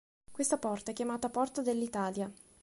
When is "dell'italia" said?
1.61-2.27